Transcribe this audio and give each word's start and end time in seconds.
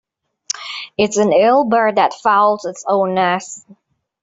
It's 0.97 1.17
an 1.17 1.31
ill 1.31 1.63
bird 1.63 1.97
that 1.97 2.15
fouls 2.15 2.65
its 2.65 2.83
own 2.87 3.13
nest. 3.13 3.63